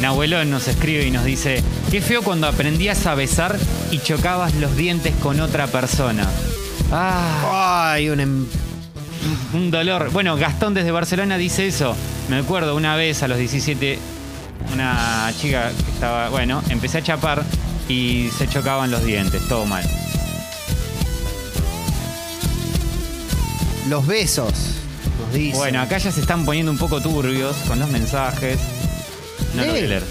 Nahuelón 0.00 0.50
nos 0.50 0.66
escribe 0.68 1.06
y 1.06 1.10
nos 1.10 1.24
dice, 1.24 1.62
qué 1.90 2.00
feo 2.00 2.22
cuando 2.22 2.46
aprendías 2.46 3.06
a 3.06 3.14
besar 3.14 3.58
y 3.90 3.98
chocabas 3.98 4.54
los 4.54 4.76
dientes 4.76 5.14
con 5.22 5.40
otra 5.40 5.66
persona. 5.66 6.26
Ah, 6.90 7.92
Ay, 7.92 8.08
un 8.08 8.20
em- 8.20 8.46
un 9.52 9.70
dolor. 9.70 10.10
Bueno, 10.10 10.36
Gastón 10.36 10.72
desde 10.74 10.90
Barcelona 10.90 11.36
dice 11.36 11.66
eso. 11.66 11.94
Me 12.28 12.36
acuerdo 12.38 12.74
una 12.74 12.96
vez 12.96 13.22
a 13.22 13.28
los 13.28 13.36
17, 13.38 13.98
una 14.72 15.30
chica 15.38 15.70
que 15.84 15.90
estaba, 15.92 16.28
bueno, 16.30 16.62
empecé 16.70 16.98
a 16.98 17.02
chapar 17.02 17.44
y 17.88 18.30
se 18.38 18.48
chocaban 18.48 18.90
los 18.90 19.04
dientes, 19.04 19.46
todo 19.48 19.66
mal. 19.66 19.84
los 23.88 24.06
besos. 24.06 24.52
Nos 25.20 25.34
dice. 25.34 25.56
Bueno, 25.58 25.80
acá 25.80 25.98
ya 25.98 26.12
se 26.12 26.20
están 26.20 26.44
poniendo 26.44 26.70
un 26.70 26.78
poco 26.78 27.00
turbios 27.00 27.56
con 27.66 27.78
los 27.80 27.90
mensajes. 27.90 28.58
No 29.60 29.66
lo 29.66 29.72
voy 29.72 29.80
a 29.80 29.82
Sí. 29.82 29.88
leer. 29.88 30.04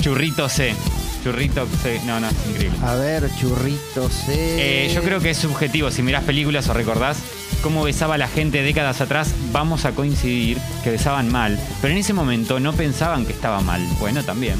Churrito 0.00 0.48
C. 0.48 0.74
Churrito 1.22 1.66
C. 1.82 2.00
No, 2.04 2.18
no, 2.20 2.28
es 2.28 2.34
increíble. 2.50 2.78
A 2.82 2.94
ver, 2.96 3.30
churritos. 3.40 4.12
Eh, 4.28 4.90
yo 4.94 5.02
creo 5.02 5.20
que 5.20 5.30
es 5.30 5.38
subjetivo. 5.38 5.90
Si 5.90 6.02
mirás 6.02 6.24
películas 6.24 6.68
o 6.68 6.74
recordás 6.74 7.18
cómo 7.62 7.84
besaba 7.84 8.18
la 8.18 8.26
gente 8.26 8.62
décadas 8.62 9.00
atrás, 9.00 9.32
vamos 9.52 9.84
a 9.84 9.92
coincidir 9.92 10.58
que 10.82 10.90
besaban 10.90 11.30
mal. 11.30 11.58
Pero 11.80 11.92
en 11.92 11.98
ese 12.00 12.12
momento 12.12 12.58
no 12.58 12.72
pensaban 12.72 13.24
que 13.24 13.32
estaba 13.32 13.60
mal. 13.60 13.80
Bueno, 14.00 14.24
también. 14.24 14.56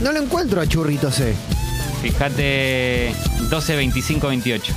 No 0.00 0.12
lo 0.12 0.20
encuentro 0.22 0.60
a 0.60 0.66
churritos, 0.66 1.16
C. 1.16 1.34
Fíjate 2.00 3.12
12, 3.50 3.76
25, 3.76 4.28
28. 4.28 4.74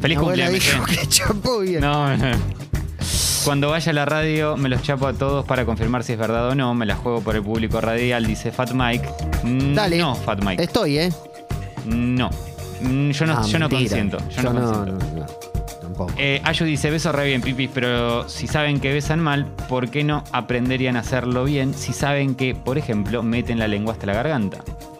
Feliz 0.00 0.16
Mi 0.18 0.24
cumpleaños. 0.24 0.54
dijo 0.64 0.84
eh. 0.88 0.96
que 1.00 1.06
chapó 1.08 1.58
bien. 1.60 1.80
No, 1.80 2.16
no. 2.16 2.57
Cuando 3.44 3.70
vaya 3.70 3.90
a 3.90 3.94
la 3.94 4.04
radio 4.04 4.56
me 4.56 4.68
los 4.68 4.82
chapo 4.82 5.06
a 5.06 5.12
todos 5.14 5.44
para 5.46 5.64
confirmar 5.64 6.04
si 6.04 6.12
es 6.12 6.18
verdad 6.18 6.48
o 6.48 6.54
no. 6.54 6.74
Me 6.74 6.84
la 6.86 6.96
juego 6.96 7.20
por 7.22 7.34
el 7.36 7.42
público 7.42 7.80
radial, 7.80 8.26
dice 8.26 8.52
Fat 8.52 8.72
Mike. 8.72 9.08
Mm, 9.42 9.74
Dale. 9.74 9.98
No, 9.98 10.14
Fat 10.14 10.42
Mike. 10.44 10.62
Estoy, 10.62 10.98
¿eh? 10.98 11.12
No. 11.86 12.28
Mm, 12.82 13.10
Yo 13.10 13.26
no, 13.26 13.32
Ah, 13.38 13.42
yo 13.46 13.58
no 13.58 13.68
mentira. 13.68 13.88
consiento. 13.90 14.18
Yo, 14.30 14.42
no, 14.42 14.52
no, 14.52 14.60
consiento. 14.72 15.04
no, 15.14 15.20
no, 15.20 15.26
Tampoco. 15.80 16.12
Eh, 16.18 16.40
Ayu 16.44 16.64
dice, 16.66 16.90
beso 16.90 17.10
re 17.12 17.26
bien, 17.26 17.40
pipis, 17.40 17.70
pero 17.72 18.28
si 18.28 18.46
saben 18.46 18.78
que 18.80 18.92
besan 18.92 19.20
mal, 19.20 19.46
¿por 19.68 19.88
qué 19.88 20.04
no 20.04 20.22
aprenderían 20.32 20.96
a 20.96 21.00
hacerlo 21.00 21.44
bien 21.44 21.72
si 21.74 21.92
saben 21.92 22.34
que, 22.34 22.54
por 22.54 22.76
ejemplo, 22.78 23.22
meten 23.22 23.58
la 23.58 23.66
lengua 23.66 23.94
hasta 23.94 24.06
la 24.06 24.12
garganta? 24.14 24.58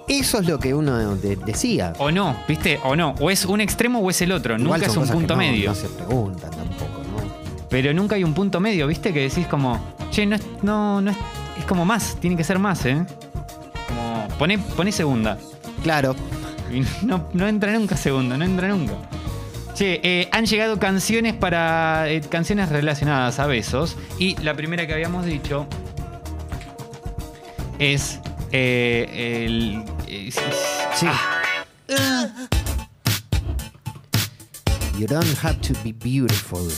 Eso 0.08 0.40
es 0.40 0.48
lo 0.48 0.58
que 0.58 0.72
uno 0.72 0.96
de- 1.16 1.36
decía. 1.36 1.92
O 1.98 2.10
no, 2.10 2.34
¿viste? 2.48 2.80
O 2.82 2.96
no. 2.96 3.14
O 3.20 3.30
es 3.30 3.44
un 3.44 3.60
extremo 3.60 3.98
o 4.00 4.08
es 4.10 4.22
el 4.22 4.32
otro. 4.32 4.54
Igual 4.56 4.80
nunca 4.80 4.86
es 4.86 4.92
son 4.92 5.02
un 5.02 5.08
cosas 5.08 5.10
que 5.10 5.18
punto 5.18 5.34
no- 5.34 5.38
medio. 5.40 5.68
No 5.68 5.74
se 5.74 5.88
preguntan 5.88 6.50
tampoco. 6.50 6.97
Pero 7.70 7.92
nunca 7.92 8.16
hay 8.16 8.24
un 8.24 8.34
punto 8.34 8.60
medio, 8.60 8.86
¿viste? 8.86 9.12
Que 9.12 9.20
decís 9.28 9.46
como, 9.46 9.78
che, 10.10 10.24
no 10.26 10.36
es, 10.36 10.42
no, 10.62 11.00
no 11.00 11.10
es, 11.10 11.16
es 11.58 11.64
como 11.64 11.84
más, 11.84 12.16
tiene 12.20 12.36
que 12.36 12.44
ser 12.44 12.58
más, 12.58 12.84
¿eh? 12.86 13.04
Como, 13.88 14.28
poné, 14.38 14.58
poné 14.58 14.90
segunda. 14.92 15.38
Claro. 15.82 16.14
Y 16.72 16.82
no, 17.06 17.28
no 17.32 17.46
entra 17.46 17.72
nunca 17.72 17.96
segunda, 17.96 18.36
no 18.36 18.44
entra 18.44 18.68
nunca. 18.68 18.94
Che, 19.74 20.00
eh, 20.02 20.28
han 20.32 20.44
llegado 20.46 20.78
canciones 20.78 21.34
para. 21.34 22.08
eh, 22.10 22.20
canciones 22.22 22.68
relacionadas 22.68 23.38
a 23.38 23.46
besos. 23.46 23.96
Y 24.18 24.36
la 24.42 24.54
primera 24.54 24.86
que 24.86 24.92
habíamos 24.94 25.24
dicho 25.24 25.66
es. 27.78 28.18
eh, 28.50 29.44
el. 29.46 29.84
Sí. 30.94 31.06
ah, 31.06 32.48
You 34.98 35.06
don't 35.06 35.24
have 35.44 35.60
to 35.60 35.74
be 35.84 35.92
beautiful. 35.92 36.68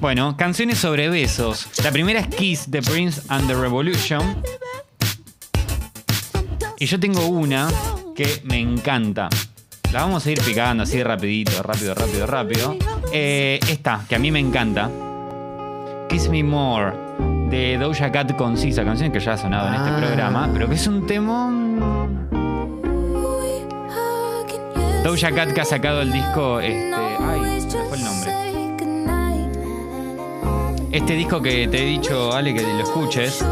Bueno, 0.00 0.36
canciones 0.36 0.78
sobre 0.78 1.08
besos. 1.10 1.68
La 1.84 1.90
primera 1.90 2.20
es 2.20 2.28
Kiss 2.28 2.70
de 2.70 2.80
Prince 2.80 3.20
and 3.28 3.46
the 3.48 3.54
Revolution. 3.54 4.42
Y 6.78 6.86
yo 6.86 6.98
tengo 6.98 7.26
una 7.26 7.68
que 8.16 8.40
me 8.44 8.58
encanta. 8.58 9.28
La 9.92 10.02
vamos 10.02 10.24
a 10.24 10.30
ir 10.30 10.40
picando 10.40 10.84
así 10.84 11.02
rapidito, 11.02 11.62
rápido, 11.62 11.94
rápido, 11.94 12.26
rápido. 12.26 12.76
Eh, 13.12 13.60
esta, 13.68 14.04
que 14.08 14.14
a 14.14 14.18
mí 14.18 14.30
me 14.30 14.38
encanta. 14.38 14.88
Kiss 16.08 16.28
Me 16.28 16.42
More, 16.42 16.92
de 17.50 17.76
Doja 17.78 18.10
Cat 18.10 18.34
con 18.36 18.56
Sisa, 18.56 18.84
canción 18.84 19.12
que 19.12 19.20
ya 19.20 19.34
ha 19.34 19.36
sonado 19.36 19.68
en 19.68 19.74
este 19.74 19.90
Ah. 19.90 19.96
programa, 19.98 20.48
pero 20.52 20.68
que 20.68 20.76
es 20.76 20.86
un 20.86 21.06
temón. 21.06 22.28
Doja 25.04 25.30
Cat 25.32 25.52
que 25.52 25.60
ha 25.60 25.64
sacado 25.64 26.00
el 26.02 26.12
disco, 26.12 26.58
este, 26.60 26.94
ay, 26.94 27.60
se 27.68 27.76
me 27.78 27.84
fue 27.84 27.98
el 27.98 28.04
nombre. 28.04 28.39
Este 30.92 31.14
disco 31.14 31.40
que 31.40 31.68
te 31.68 31.82
he 31.82 31.86
dicho, 31.86 32.32
Ale, 32.32 32.52
que 32.52 32.62
lo 32.62 32.80
escuches, 32.80 33.44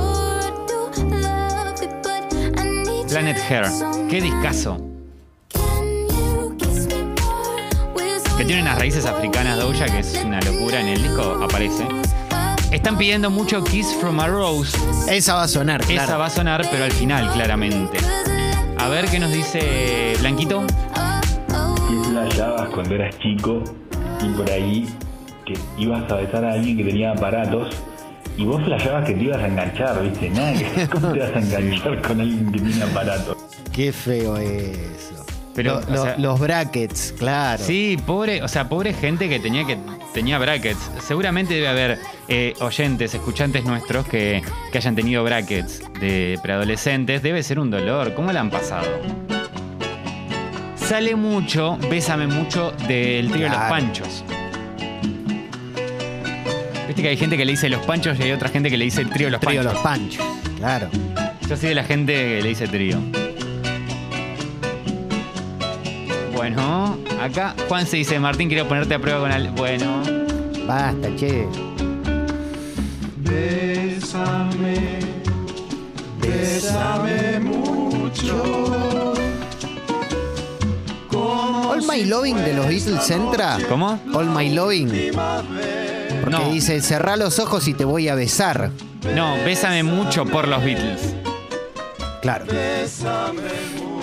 Planet 3.09 3.39
Hair. 3.49 3.67
Qué 4.11 4.21
discazo. 4.21 4.81
Que 8.37 8.45
tiene 8.45 8.63
unas 8.63 8.77
raíces 8.77 9.07
africanas 9.07 9.57
Doja, 9.57 9.87
que 9.87 10.01
es 10.01 10.21
una 10.25 10.41
locura 10.41 10.81
en 10.81 10.89
el 10.89 11.03
disco, 11.03 11.39
aparece. 11.41 11.87
Están 12.73 12.99
pidiendo 12.99 13.31
mucho 13.31 13.63
Kiss 13.63 13.95
from 14.01 14.19
a 14.19 14.27
Rose. 14.27 14.77
Esa 15.09 15.35
va 15.35 15.45
a 15.45 15.49
sonar, 15.49 15.81
claro. 15.85 16.03
Esa 16.03 16.17
va 16.19 16.27
a 16.27 16.31
sonar, 16.31 16.67
pero 16.71 16.85
al 16.85 16.93
final, 16.93 17.33
claramente. 17.33 17.99
A 18.79 18.89
ver 18.89 19.09
qué 19.09 19.21
nos 19.21 19.31
dice 19.31 20.15
Blanquito. 20.19 20.65
¿Qué 20.67 22.11
flasheabas 22.11 22.69
cuando 22.71 22.97
eras 22.97 23.17
chico 23.21 23.63
y 24.25 24.29
por 24.37 24.51
ahí 24.51 24.89
que 25.49 25.83
ibas 25.83 26.11
a 26.13 26.17
besar 26.17 26.45
a 26.45 26.53
alguien 26.53 26.77
que 26.77 26.85
tenía 26.85 27.13
aparatos 27.13 27.75
y 28.37 28.45
vos 28.45 28.63
flasheabas 28.65 29.05
que 29.07 29.15
te 29.15 29.25
ibas 29.25 29.39
a 29.43 29.47
enganchar, 29.49 30.03
¿viste? 30.03 30.31
Nada, 30.31 30.53
¿cómo 30.93 31.13
te 31.13 31.19
vas 31.21 31.35
a 31.35 31.39
enganchar 31.41 32.03
con 32.03 32.21
alguien 32.21 32.53
que 32.53 32.61
tiene 32.61 32.83
aparatos? 32.85 33.37
Qué 33.73 33.93
feo 33.93 34.37
eso. 34.37 35.25
Pero, 35.55 35.81
Lo- 35.81 35.87
o 35.87 35.91
lo- 35.91 36.03
sea- 36.05 36.17
los 36.19 36.39
brackets, 36.39 37.15
claro. 37.19 37.61
Sí, 37.65 37.97
pobre, 38.07 38.43
o 38.45 38.49
sea, 38.49 38.69
pobre 38.69 38.93
gente 38.93 39.29
que 39.29 39.41
tenía 39.41 39.65
que 39.67 39.77
tenía 40.15 40.39
brackets. 40.39 40.79
Seguramente 41.01 41.55
debe 41.55 41.67
haber 41.69 41.99
eh, 42.29 42.55
oyentes, 42.61 43.13
escuchantes 43.15 43.65
nuestros 43.65 44.07
que, 44.07 44.41
que 44.71 44.79
hayan 44.79 44.95
tenido 44.95 45.25
brackets 45.25 45.83
de 46.01 46.39
preadolescentes. 46.43 47.23
Debe 47.25 47.43
ser 47.43 47.59
un 47.59 47.71
dolor. 47.71 48.15
¿Cómo 48.15 48.31
la 48.33 48.41
han 48.41 48.51
pasado? 48.51 48.87
Sale 50.77 51.17
mucho, 51.17 51.77
bésame 51.91 52.27
mucho 52.29 52.73
del 52.87 53.31
trío 53.31 53.49
Los 53.49 53.57
Claro. 53.57 53.69
Panchos. 53.75 54.25
Viste 56.89 57.03
que 57.03 57.09
hay 57.09 57.17
gente 57.17 57.37
que 57.37 57.45
le 57.45 57.53
dice 57.53 57.69
Los 57.69 57.85
Panchos 57.85 58.19
y 58.19 58.23
hay 58.23 58.33
otra 58.33 58.49
gente 58.49 58.71
que 58.71 58.77
le 58.79 58.85
dice 58.87 59.03
el 59.03 59.11
trío 59.11 59.31
Los 59.31 59.41
Trío 59.41 59.63
Panchos. 59.63 59.75
los 59.75 59.83
panchos, 59.83 60.25
claro. 60.57 60.89
Yo 61.49 61.57
soy 61.57 61.69
de 61.71 61.75
la 61.75 61.85
gente 61.85 62.13
que 62.13 62.43
le 62.43 62.49
dice 62.49 62.67
trío. 62.67 62.99
Bueno, 66.35 66.99
acá 67.21 67.55
Juan 67.69 67.87
se 67.87 67.99
dice, 67.99 68.19
Martín, 68.19 68.49
quiero 68.49 68.67
ponerte 68.69 68.95
a 68.95 68.99
prueba 68.99 69.21
con 69.21 69.31
al... 69.33 69.51
Bueno, 69.51 70.03
Basta, 70.67 71.09
che. 71.17 71.47
Bésame, 73.17 74.99
bésame 76.21 77.41
mucho. 77.41 79.15
All 81.71 81.83
My 81.87 82.05
Loving 82.05 82.37
de 82.37 82.55
los 82.55 82.67
Beatles 82.69 83.11
entra. 83.11 83.59
¿cómo? 83.69 83.99
All 84.15 84.27
My 84.31 84.51
Loving. 84.51 84.91
Porque 86.21 86.31
No. 86.31 86.51
dice, 86.53 86.81
cerrá 86.81 87.17
los 87.17 87.39
ojos 87.39 87.69
y 87.69 87.75
te 87.75 87.85
voy 87.85 88.09
a 88.09 88.15
besar. 88.15 88.71
No, 89.15 89.37
bésame 89.45 89.83
mucho 89.83 90.25
por 90.25 90.49
los 90.49 90.63
Beatles. 90.65 91.15
Claro. 92.23 92.47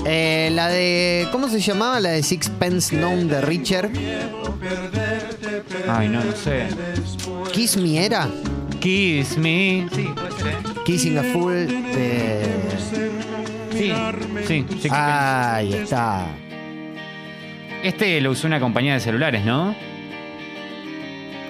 Eh, 0.07 0.49
la 0.53 0.67
de. 0.69 1.27
¿Cómo 1.31 1.49
se 1.49 1.59
llamaba? 1.59 1.99
La 1.99 2.09
de 2.09 2.23
Sixpence 2.23 2.95
Known 2.95 3.27
de 3.27 3.41
Richard. 3.41 3.89
Ay, 5.87 6.07
no, 6.09 6.23
no 6.23 6.31
sé. 6.31 6.67
Kiss 7.51 7.77
Me 7.77 8.05
era. 8.05 8.27
Kiss 8.79 9.37
me. 9.37 9.87
Sí, 9.95 10.07
puede 10.15 10.31
ser, 10.31 10.47
¿eh? 10.47 10.55
Kissing 10.85 11.17
a 11.17 11.23
Fool 11.23 11.67
de. 11.67 12.43
Sí, 13.73 13.91
sí, 14.47 14.65
sí. 14.81 14.87
Ahí 14.91 15.73
está. 15.73 16.27
Este 17.83 18.21
lo 18.21 18.31
usó 18.31 18.47
una 18.47 18.59
compañía 18.59 18.93
de 18.93 18.99
celulares, 18.99 19.43
¿no? 19.43 19.75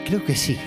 Creo 0.05 0.23
que 0.23 0.35
sí. 0.35 0.59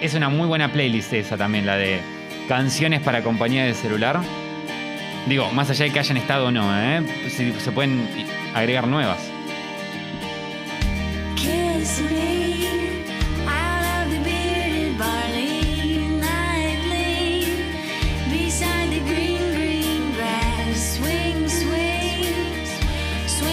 Es 0.00 0.14
una 0.14 0.30
muy 0.30 0.46
buena 0.46 0.72
playlist 0.72 1.12
esa 1.12 1.36
también, 1.36 1.66
la 1.66 1.76
de 1.76 2.00
canciones 2.48 3.02
para 3.02 3.22
compañía 3.22 3.64
de 3.64 3.74
celular. 3.74 4.20
Digo, 5.28 5.50
más 5.52 5.68
allá 5.68 5.84
de 5.84 5.92
que 5.92 5.98
hayan 5.98 6.16
estado 6.16 6.46
o 6.46 6.50
no, 6.50 6.74
¿eh? 6.80 7.02
Pues, 7.20 7.34
se, 7.34 7.60
se 7.60 7.70
pueden 7.70 8.08
agregar 8.54 8.86
nuevas. 8.88 9.18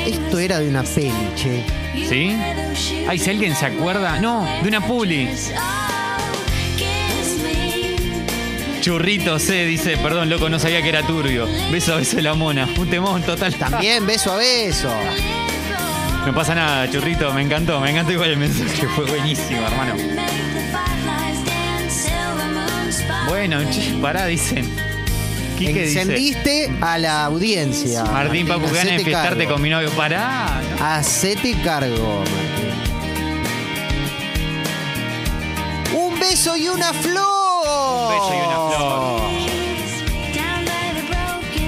Esto 0.06 0.40
era 0.40 0.60
de 0.60 0.70
una 0.70 0.84
peli, 0.84 1.12
che. 1.36 1.85
¿Sí? 2.08 2.36
Ay, 3.08 3.20
si 3.20 3.30
alguien 3.30 3.56
se 3.56 3.66
acuerda. 3.66 4.20
No, 4.20 4.48
de 4.62 4.68
una 4.68 4.82
publi. 4.82 5.30
Churrito 8.82 9.40
C 9.40 9.66
dice, 9.66 9.98
perdón, 9.98 10.30
loco, 10.30 10.48
no 10.48 10.60
sabía 10.60 10.82
que 10.82 10.90
era 10.90 11.02
turbio. 11.02 11.48
Beso 11.72 11.94
a 11.94 11.98
beso 11.98 12.18
de 12.18 12.22
la 12.22 12.36
mona. 12.36 12.68
Un 12.78 12.90
temón 12.90 13.24
total. 13.24 13.56
También 13.56 14.06
beso 14.06 14.32
a 14.34 14.38
beso. 14.38 14.92
No 16.26 16.34
pasa 16.34 16.56
nada, 16.56 16.90
churrito, 16.90 17.32
me 17.34 17.42
encantó, 17.42 17.80
me 17.80 17.92
encantó 17.92 18.12
igual 18.12 18.32
el 18.32 18.38
mensaje, 18.38 18.88
fue 18.88 19.06
buenísimo, 19.06 19.62
hermano. 19.66 19.96
Bueno, 23.28 23.60
che, 23.72 23.96
pará, 24.02 24.26
dicen. 24.26 24.85
Quique 25.58 25.86
dice. 25.86 26.02
Encendiste 26.02 26.72
a 26.82 26.98
la 26.98 27.26
audiencia. 27.26 28.04
Martín 28.06 28.48
Papu, 28.48 28.62
ganas 28.66 28.74
de 28.74 28.80
hacete 28.82 29.04
fiestarte 29.04 29.38
cargo. 29.44 29.54
con 29.54 29.62
mi 29.62 29.70
novio. 29.70 29.90
Pará. 29.92 30.62
no. 30.78 30.86
Hacete 30.86 31.54
cargo, 31.64 32.20
Martín. 32.20 32.36
Un 35.96 36.20
beso 36.20 36.58
y 36.58 36.68
una 36.68 36.94
flor. 36.94 37.24
Un 38.04 38.10
beso 38.12 38.34
y 38.34 38.38
una 38.46 38.56
flor. 38.76 39.22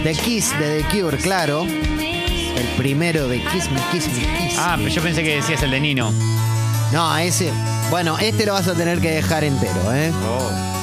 The 0.03 0.13
Kiss 0.13 0.57
de 0.59 0.83
The 0.83 0.89
Cure, 0.99 1.17
claro. 1.17 1.63
El 1.63 2.67
primero 2.77 3.27
de 3.27 3.39
Kiss 3.41 3.69
Me, 3.71 3.79
Kiss 3.91 4.07
Me, 4.07 4.47
Kiss 4.47 4.55
Ah, 4.57 4.75
pero 4.77 4.89
yo 4.89 5.01
pensé 5.01 5.23
que 5.23 5.35
decías 5.35 5.61
el 5.63 5.71
de 5.71 5.79
Nino. 5.79 6.11
No, 6.91 7.17
ese. 7.17 7.51
Bueno, 7.89 8.17
este 8.19 8.45
lo 8.45 8.53
vas 8.53 8.67
a 8.67 8.73
tener 8.73 8.99
que 8.99 9.11
dejar 9.11 9.43
entero, 9.43 9.93
¿eh? 9.93 10.11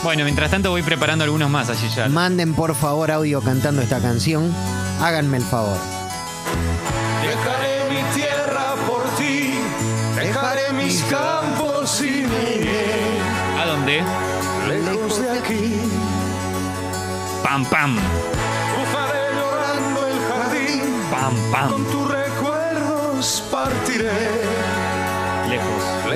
Bueno, 0.03 0.25
mientras 0.25 0.51
tanto 0.51 0.71
voy 0.71 0.83
preparando 0.83 1.25
algunos 1.25 1.51
más 1.51 1.69
allí 1.69 1.89
ya. 1.95 2.09
Manden 2.09 2.55
por 2.55 2.75
favor 2.75 3.11
audio 3.11 3.41
cantando 3.43 3.83
esta 3.83 4.01
canción. 4.01 4.55
Háganme 5.01 5.37
el 5.39 5.43
favor. 5.45 5.77
Dejaré 7.23 7.91
mi 7.91 8.03
tierra 8.15 8.75
por 8.87 9.03
ti, 9.17 9.55
dejaré 10.17 10.73
mis 10.73 11.03
campos 11.05 12.01
y 12.03 12.07
iré 12.21 13.19
¿A 13.61 13.67
dónde? 13.67 14.03
lejos 14.69 15.21
de 15.21 15.31
aquí. 15.39 15.81
Pam, 17.43 17.65
pam, 17.67 17.97
Cruzaré 18.75 19.35
llorando 19.37 20.07
el 20.07 20.19
jardín, 20.29 20.95
pam, 21.11 21.35
pam. 21.53 21.71
con 21.71 21.85
tus 21.91 22.11
recuerdos 22.11 23.43
partiré 23.51 24.11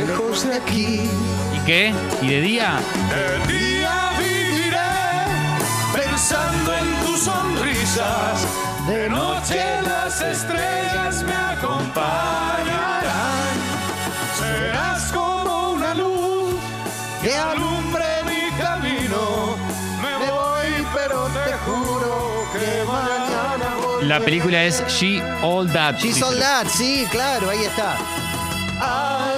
Lejos. 0.06 0.46
de 0.46 0.54
aquí. 0.54 1.10
¿Y 1.54 1.58
qué? 1.66 1.92
¿Y 2.22 2.28
de 2.28 2.40
día? 2.40 2.80
De 3.10 3.52
día 3.52 4.10
viviré 4.18 4.78
pensando 5.92 6.72
en 6.74 7.06
tus 7.06 7.20
sonrisas. 7.20 8.46
De 8.86 9.08
noche 9.08 9.60
las 9.82 10.20
estrellas 10.20 11.22
me 11.24 11.34
acompañarán. 11.34 13.08
Serás 14.38 15.12
como 15.12 15.72
una 15.72 15.94
luz 15.94 16.54
que 17.22 17.34
alumbre 17.36 18.06
mi 18.24 18.50
camino. 18.56 19.56
Me 20.02 20.16
voy, 20.30 20.86
pero 20.94 21.26
te 21.26 21.52
juro 21.66 22.44
que 22.52 22.84
mañana 22.86 23.74
volveré. 23.84 24.06
La 24.06 24.20
película 24.20 24.62
es 24.64 24.82
She 24.86 25.20
All 25.42 25.70
That. 25.72 25.96
She 25.96 26.08
dice. 26.08 26.20
Sold 26.20 26.38
That, 26.40 26.66
sí, 26.68 27.06
claro, 27.10 27.50
ahí 27.50 27.64
está. 27.64 27.96
Al 28.80 29.37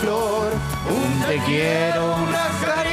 flor, 0.00 0.52
un 0.90 1.26
Te 1.26 1.38
quiero. 1.44 2.14
una 2.14 2.48
caricia 2.64 2.87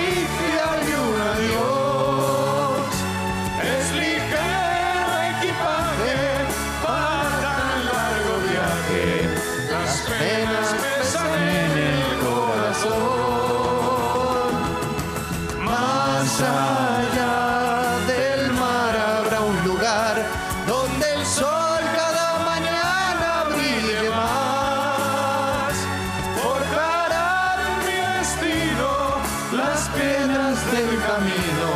piedras 29.95 30.57
del 30.71 30.91
camino. 31.09 31.69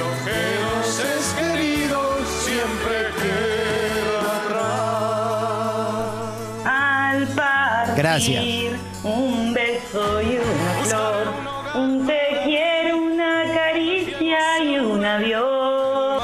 Lo 0.00 0.08
que 0.24 0.40
nos 0.62 0.88
es 0.98 1.24
querido 1.38 1.98
siempre 2.44 2.96
queda 3.20 4.22
atrás. 4.42 6.14
Al 6.64 7.20
partir, 7.28 7.94
Gracias. 7.96 8.44
un 9.02 9.52
beso 9.54 10.20
y 10.22 10.38
una 10.38 10.72
flor, 10.84 11.26
un 11.74 12.06
te 12.06 12.20
quiero, 12.44 12.96
una 12.98 13.42
caricia 13.54 14.38
y 14.64 14.78
un 14.78 15.04
adiós. 15.04 16.22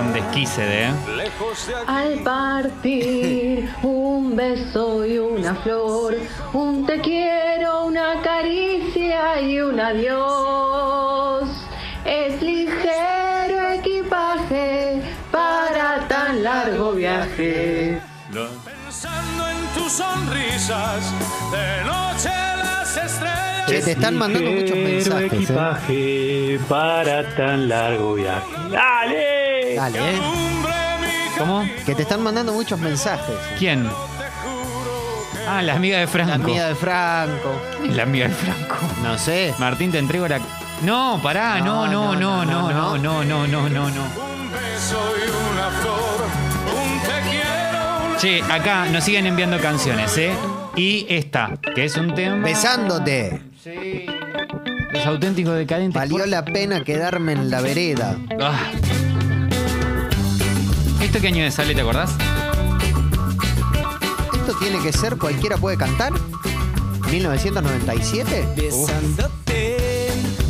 Un 0.00 0.12
desquice 0.12 0.62
de. 0.62 0.84
¿eh? 0.84 0.92
Lejos 1.16 1.66
de 1.66 1.74
aquí. 1.74 1.84
Al 1.86 2.18
partir, 2.20 3.70
un 3.82 4.36
beso 4.36 5.04
y 5.06 5.18
una 5.18 5.54
flor, 5.56 6.16
un 6.52 6.86
te 6.86 7.00
quiero, 7.00 7.49
una 8.00 8.22
caricia 8.22 9.40
y 9.40 9.60
un 9.60 9.78
adiós. 9.78 11.48
Es 12.04 12.40
ligero 12.40 13.72
equipaje 13.72 15.02
para 15.30 16.06
tan 16.08 16.42
largo 16.42 16.92
viaje. 16.92 18.00
Pensando 18.64 19.48
en 19.48 19.66
tus 19.74 19.92
sonrisas, 19.92 21.12
de 21.52 21.84
noche 21.84 22.30
las 22.58 22.96
estrellas. 22.96 23.66
Che, 23.66 23.82
te 23.82 23.92
están 23.92 24.16
mandando 24.16 24.50
muchos 24.50 24.76
mensajes. 24.76 25.32
¿eh? 25.32 25.36
equipaje 25.36 26.60
para 26.68 27.34
tan 27.36 27.68
largo 27.68 28.14
viaje. 28.14 28.46
¡Dale! 28.70 29.74
Dale, 29.76 29.98
¿eh? 29.98 30.20
¿Cómo? 31.38 31.64
Que 31.86 31.94
te 31.94 32.02
están 32.02 32.22
mandando 32.22 32.52
muchos 32.52 32.78
mensajes. 32.80 33.36
¿Quién? 33.58 33.88
Ah, 35.52 35.62
la 35.62 35.74
amiga 35.74 35.96
de 35.98 36.04
La 36.04 36.10
Franco. 36.10 36.32
amiga 36.44 36.68
de 36.68 36.74
Franco. 36.76 37.60
La 37.90 38.02
amiga 38.04 38.28
de 38.28 38.34
Franco. 38.34 38.76
No 39.02 39.18
sé. 39.18 39.52
Martín, 39.58 39.90
te 39.90 39.98
entrego 39.98 40.28
la. 40.28 40.38
No, 40.82 41.18
pará, 41.20 41.58
no, 41.58 41.88
no, 41.88 42.14
no, 42.14 42.44
no, 42.44 42.70
no, 42.70 42.96
no, 42.96 43.24
no, 43.24 43.46
no, 43.46 43.68
no, 43.68 43.68
no. 43.68 43.80
Un 43.80 44.52
beso 44.52 45.12
y 45.18 45.28
una 45.52 45.70
flor, 45.80 46.26
un 46.72 47.00
te 47.00 47.30
quiero, 47.30 48.18
Che, 48.18 48.42
acá 48.52 48.86
nos 48.86 49.02
siguen 49.02 49.26
enviando 49.26 49.58
canciones, 49.58 50.16
¿eh? 50.18 50.30
Y 50.76 51.04
esta, 51.08 51.58
que 51.74 51.84
es 51.84 51.96
un 51.96 52.14
tema. 52.14 52.36
Besándote. 52.36 53.42
Sí. 53.62 54.06
Los 54.92 55.04
auténticos 55.04 55.56
decadentes. 55.56 56.00
Valió 56.00 56.24
la 56.26 56.44
pena 56.44 56.84
quedarme 56.84 57.32
en 57.32 57.50
la 57.50 57.60
vereda. 57.60 58.16
Ah. 58.40 58.70
¿Esto 61.02 61.20
qué 61.20 61.26
año 61.28 61.42
de 61.42 61.50
sale, 61.50 61.74
te 61.74 61.80
acordás? 61.80 62.14
¿Esto 64.40 64.56
tiene 64.58 64.80
que 64.82 64.92
ser 64.92 65.16
cualquiera 65.16 65.56
puede 65.56 65.76
cantar? 65.76 66.12
¿1997? 66.12 68.54
Besándote, 68.56 70.08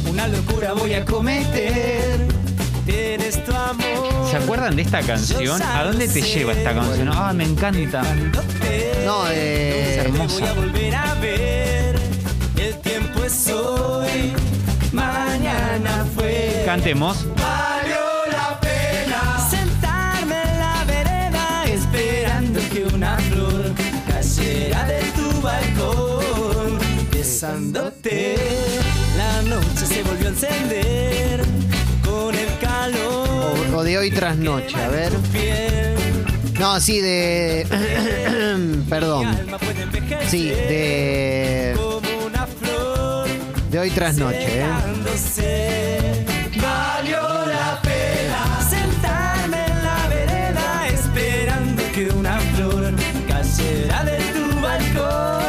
una 0.08 0.26
locura 0.28 0.72
voy 0.74 0.94
a 0.94 1.04
cometer. 1.04 2.26
Tienes 2.86 3.44
tu 3.44 3.52
amor. 3.52 4.30
¿Se 4.30 4.36
acuerdan 4.36 4.76
de 4.76 4.82
esta 4.82 5.00
canción? 5.02 5.60
¿A 5.62 5.82
dónde 5.84 6.06
te 6.08 6.22
lleva 6.22 6.52
esta 6.52 6.72
canción? 6.74 7.10
Ah, 7.12 7.32
me 7.32 7.44
encanta. 7.44 8.02
No, 9.04 9.26
Es 9.26 9.32
eh, 9.34 10.02
te 10.04 10.08
voy 10.10 10.20
hermosa. 10.20 10.50
a 10.50 10.52
volver 10.54 10.94
a 10.94 11.14
ver. 11.14 11.98
El 12.56 12.78
tiempo 12.80 13.24
es 13.24 13.48
hoy, 13.48 14.32
mañana 14.92 16.06
fue. 16.14 16.62
Cantemos. 16.64 17.26
Tu 25.40 25.46
balcón. 25.46 26.78
Besándote, 27.10 28.36
la 29.16 29.42
noche 29.42 29.86
se 29.86 30.02
volvió 30.02 30.26
a 30.26 30.30
encender 30.30 31.42
con 32.04 32.34
el 32.34 32.58
calor. 32.58 33.74
o, 33.74 33.78
o 33.78 33.84
de 33.84 33.98
hoy 33.98 34.10
tras 34.10 34.36
noche, 34.36 34.76
a 34.76 34.88
ver. 34.88 35.12
No, 36.58 36.80
sí, 36.80 37.00
de. 37.00 37.66
Perdón. 38.88 39.36
Sí, 40.28 40.48
de. 40.48 41.76
De 43.70 43.78
hoy 43.78 43.90
tras 43.90 44.16
noche, 44.16 44.62
¿eh? 44.62 44.66
Valió 46.60 47.20
la 47.46 47.80
pena 47.82 48.68
sentarme 48.68 49.64
en 49.64 49.84
la 49.84 50.08
vereda 50.08 50.88
esperando 50.88 51.82
que 51.94 52.08
una 52.08 52.38
flor 52.40 52.92
cayera 53.28 54.04
de 54.04 54.18
tu 54.32 54.49
go. 54.94 55.39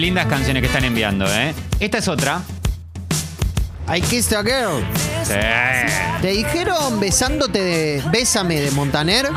Lindas 0.00 0.26
canciones 0.26 0.60
que 0.62 0.66
están 0.68 0.84
enviando, 0.84 1.26
¿eh? 1.32 1.54
Esta 1.78 1.98
es 1.98 2.08
otra. 2.08 2.40
I 3.94 4.00
kissed 4.00 4.32
a 4.36 4.42
girl. 4.42 4.84
Sí. 5.24 5.34
¿Te 6.22 6.28
dijeron 6.28 7.00
besándote 7.00 7.62
de 7.62 8.02
Bésame 8.10 8.60
de 8.60 8.70
Montaner? 8.70 9.28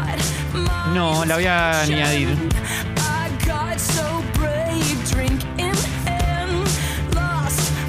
No, 0.93 1.25
la 1.25 1.35
voy 1.35 1.45
a 1.45 1.81
añadir. 1.81 2.29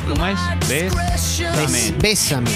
¿Cómo 0.09 0.27
es? 0.27 0.39
¿Ves? 0.69 0.93
Bes- 0.95 1.99
Bésame. 1.99 2.51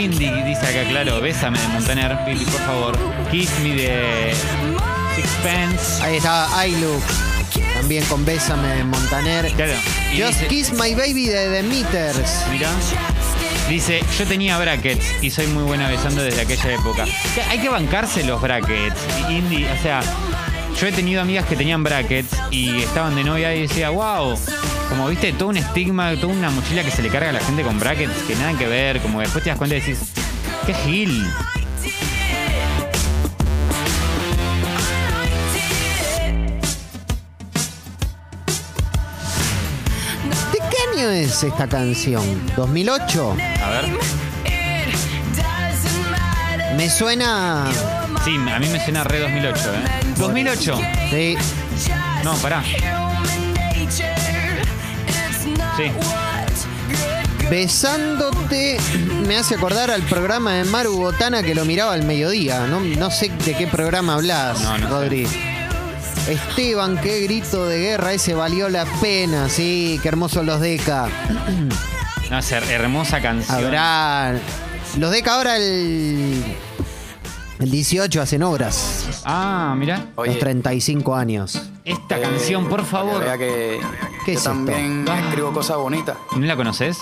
Indie 0.00 0.44
dice 0.44 0.66
acá, 0.66 0.88
claro, 0.88 1.20
bésame 1.20 1.58
de 1.58 1.68
Montaner, 1.68 2.16
Billy, 2.26 2.44
por 2.44 2.60
favor. 2.62 2.98
Kiss 3.30 3.50
me 3.62 3.74
de 3.74 4.32
Sixpence. 5.14 6.02
Ahí 6.02 6.16
está 6.16 6.48
I 6.66 6.76
Look. 6.80 7.02
También 7.74 8.04
con 8.06 8.24
Bésame 8.24 8.68
de 8.76 8.84
Montaner. 8.84 9.50
Claro. 9.52 9.72
Y 10.12 10.20
Just 10.22 10.34
dice- 10.40 10.46
Kiss 10.48 10.72
My 10.72 10.94
Baby 10.94 11.26
de 11.26 11.50
The 11.50 11.62
Meters. 11.62 12.44
Mira. 12.50 12.68
Dice, 13.68 14.02
yo 14.18 14.26
tenía 14.26 14.58
brackets 14.58 15.04
y 15.22 15.30
soy 15.30 15.46
muy 15.48 15.62
buena 15.62 15.88
besando 15.88 16.22
desde 16.22 16.40
aquella 16.40 16.72
época. 16.74 17.04
Hay 17.48 17.58
que 17.60 17.68
bancarse 17.68 18.24
los 18.24 18.40
brackets. 18.40 18.96
Indie, 19.28 19.70
o 19.70 19.82
sea, 19.82 20.00
yo 20.78 20.86
he 20.86 20.92
tenido 20.92 21.20
amigas 21.20 21.46
que 21.46 21.56
tenían 21.56 21.82
brackets 21.82 22.34
y 22.50 22.82
estaban 22.82 23.14
de 23.14 23.24
novia 23.24 23.54
y 23.54 23.62
decía, 23.62 23.90
wow. 23.90 24.38
Como 24.88 25.08
viste, 25.08 25.32
todo 25.32 25.50
un 25.50 25.56
estigma, 25.56 26.14
toda 26.16 26.32
una 26.32 26.50
mochila 26.50 26.82
que 26.82 26.90
se 26.90 27.02
le 27.02 27.10
carga 27.10 27.30
a 27.30 27.32
la 27.32 27.40
gente 27.40 27.62
con 27.62 27.78
brackets 27.78 28.22
que 28.26 28.34
nada 28.34 28.58
que 28.58 28.66
ver. 28.66 29.00
Como 29.00 29.20
después 29.20 29.44
te 29.44 29.50
das 29.50 29.58
cuenta 29.58 29.76
y 29.76 29.80
decís, 29.80 29.98
qué 30.66 30.74
gil. 30.74 31.24
¿De 40.52 40.58
qué 40.58 40.98
año 40.98 41.10
es 41.10 41.44
esta 41.44 41.68
canción? 41.68 42.24
¿2008? 42.56 43.62
A 43.62 43.70
ver. 43.70 43.84
Me 46.76 46.88
suena. 46.88 47.66
Sí, 48.24 48.36
a 48.36 48.58
mí 48.58 48.68
me 48.68 48.82
suena 48.84 49.02
re 49.04 49.18
2008, 49.20 49.58
¿eh? 49.74 50.14
2008. 50.18 50.78
Sí. 51.10 51.36
No, 52.22 52.34
pará. 52.36 52.62
Sí. 55.76 55.90
Besándote 57.48 58.78
me 59.26 59.36
hace 59.36 59.54
acordar 59.56 59.90
al 59.90 60.02
programa 60.02 60.54
de 60.54 60.64
Maru 60.64 60.96
Botana 60.96 61.42
que 61.42 61.54
lo 61.54 61.64
miraba 61.64 61.94
al 61.94 62.04
mediodía. 62.04 62.66
No, 62.66 62.80
no 62.80 63.10
sé 63.10 63.30
de 63.44 63.54
qué 63.56 63.66
programa 63.66 64.14
hablas, 64.14 64.60
No, 64.60 64.76
no 64.78 64.86
sé. 64.86 64.92
Rodri. 64.92 65.26
Esteban, 66.28 66.98
qué 66.98 67.22
grito 67.22 67.66
de 67.66 67.78
guerra, 67.80 68.12
ese 68.12 68.34
valió 68.34 68.68
la 68.68 68.84
pena, 69.00 69.48
sí, 69.48 69.98
qué 70.02 70.08
hermosos 70.08 70.44
los 70.44 70.60
Deca. 70.60 71.08
No, 72.30 72.38
es 72.38 72.52
her- 72.52 72.62
hermosa 72.70 73.20
canción. 73.20 73.58
Habrá. 73.64 74.34
Los 74.98 75.10
Deca 75.10 75.34
ahora 75.34 75.56
el. 75.56 76.44
El 77.60 77.70
18 77.70 78.22
hacen 78.22 78.42
obras. 78.42 79.22
Ah, 79.24 79.74
mira. 79.76 80.06
los 80.16 80.38
35 80.38 81.14
años. 81.14 81.60
Esta 81.84 82.18
canción, 82.20 82.68
por 82.68 82.84
favor. 82.84 83.22
Que 83.38 83.78
¿Qué 84.24 84.32
yo 84.32 84.32
es 84.32 84.38
esto? 84.38 84.50
también 84.50 85.04
escribo 85.06 85.52
cosas 85.52 85.76
bonitas. 85.76 86.16
¿No 86.36 86.46
la 86.46 86.56
conoces? 86.56 86.98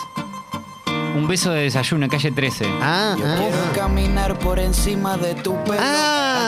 Un 1.16 1.26
beso 1.28 1.50
de 1.50 1.62
desayuno, 1.62 2.08
calle 2.08 2.30
13. 2.32 2.66
Ah, 2.80 3.14
Yo 3.18 3.24
ah, 3.26 3.34
quiero 3.38 3.56
caminar 3.74 4.38
por 4.38 4.58
encima 4.58 5.16
de 5.16 5.34
tu 5.36 5.54
pelo 5.64 5.78
Ah, 5.80 6.47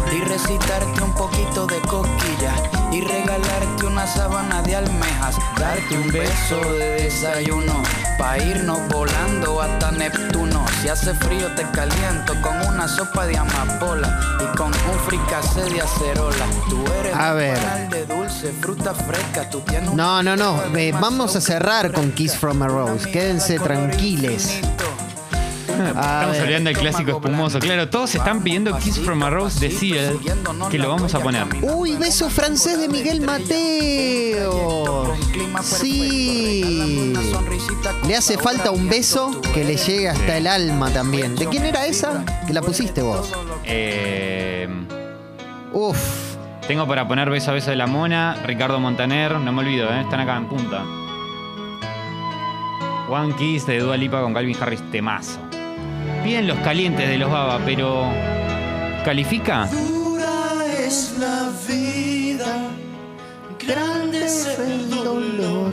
y 0.11 0.21
recitarte 0.21 1.01
un 1.03 1.13
poquito 1.13 1.65
de 1.67 1.79
cosquilla 1.81 2.53
y 2.91 3.01
regalarte 3.01 3.85
una 3.85 4.05
sábana 4.05 4.61
de 4.61 4.75
almejas, 4.75 5.35
darte 5.57 5.97
un 5.97 6.07
beso 6.11 6.59
de 6.77 7.03
desayuno 7.03 7.81
pa 8.17 8.37
irnos 8.37 8.79
volando 8.89 9.61
hasta 9.61 9.91
Neptuno. 9.91 10.65
Si 10.81 10.89
hace 10.89 11.13
frío 11.13 11.47
te 11.55 11.63
caliento 11.71 12.33
con 12.41 12.55
una 12.67 12.87
sopa 12.87 13.25
de 13.25 13.37
amapola 13.37 14.19
y 14.41 14.57
con 14.57 14.67
un 14.67 14.99
fricasé 15.07 15.63
de 15.69 15.81
acerola. 15.81 16.45
Tú 16.69 16.83
eres 16.99 17.15
A 17.15 17.31
un 17.31 17.37
ver. 17.37 17.89
de 17.89 18.05
dulce, 18.05 18.51
fruta 18.59 18.93
fresca, 18.93 19.49
tú 19.49 19.61
tienes 19.61 19.89
un 19.89 19.95
No, 19.97 20.21
no, 20.21 20.35
no. 20.35 20.61
eh, 20.75 20.91
vamos 20.91 21.35
a 21.35 21.41
cerrar 21.41 21.91
con 21.91 22.11
Kiss 22.11 22.35
from 22.35 22.61
a 22.63 22.67
Rose. 22.67 23.09
Quédense 23.09 23.59
tranquiles. 23.59 24.55
infinito. 24.55 24.83
Estamos 25.87 26.37
olvidando 26.39 26.69
del 26.69 26.77
clásico 26.77 27.11
espumoso. 27.11 27.59
Claro, 27.59 27.89
todos 27.89 28.15
están 28.15 28.43
pidiendo 28.43 28.77
Kiss 28.77 28.99
from 28.99 29.23
a 29.23 29.29
Rose 29.29 29.59
de 29.59 29.71
Seal, 29.71 30.19
que 30.69 30.77
lo 30.77 30.89
vamos 30.89 31.13
a 31.15 31.19
poner. 31.19 31.45
Uy, 31.61 31.95
beso 31.95 32.29
francés 32.29 32.79
de 32.79 32.87
Miguel 32.87 33.21
Mateo. 33.21 35.15
Sí. 35.61 37.13
Le 38.07 38.15
hace 38.15 38.37
falta 38.37 38.71
un 38.71 38.89
beso 38.89 39.39
que 39.53 39.63
le 39.63 39.77
llegue 39.77 40.09
hasta 40.09 40.37
el 40.37 40.47
alma 40.47 40.89
también. 40.91 41.35
¿De 41.35 41.47
quién 41.47 41.65
era 41.65 41.85
esa? 41.85 42.25
Que 42.47 42.53
la 42.53 42.61
pusiste 42.61 43.01
vos. 43.01 43.31
Eh, 43.63 44.67
Uf. 45.73 46.35
tengo 46.67 46.87
para 46.87 47.07
poner 47.07 47.29
beso 47.29 47.51
a 47.51 47.53
beso 47.53 47.69
de 47.69 47.75
la 47.75 47.87
mona, 47.87 48.35
Ricardo 48.45 48.79
Montaner, 48.79 49.39
no 49.39 49.51
me 49.51 49.61
olvido, 49.61 49.89
¿eh? 49.89 50.01
están 50.01 50.19
acá 50.19 50.37
en 50.37 50.47
punta. 50.47 50.83
One 53.09 53.35
Kiss 53.35 53.65
de 53.65 53.79
Dua 53.79 53.97
Lipa 53.97 54.21
con 54.21 54.33
Calvin 54.33 54.55
Harris, 54.61 54.81
temazo. 54.91 55.50
Piden 56.23 56.47
los 56.47 56.57
calientes 56.59 57.07
de 57.07 57.17
los 57.17 57.31
Baba, 57.31 57.59
pero. 57.65 58.05
¿Califica? 59.03 59.67
Dura 59.67 60.65
es 60.85 61.15
la 61.17 61.49
vida, 61.67 62.69
grande 63.59 64.25
es 64.25 64.47
el 64.59 64.89
dolor. 64.91 65.71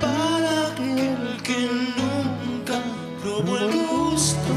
Para 0.00 0.68
aquel 0.72 1.42
que 1.44 1.68
nunca 1.96 2.82
probó 3.22 3.58
el 3.58 3.72
gusto 3.86 4.52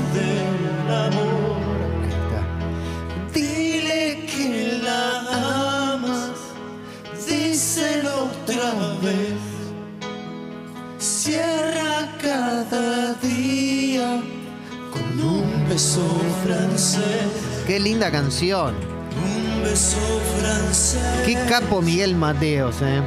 beso 16.02 16.20
francés. 16.44 17.64
Qué 17.68 17.80
linda 17.80 18.12
canción. 18.12 18.76
Un 19.24 19.64
beso 19.64 20.22
francés. 20.40 21.02
Qué 21.26 21.36
capo 21.48 21.82
Miguel 21.82 22.16
Mateos, 22.16 22.78
eh. 22.82 23.02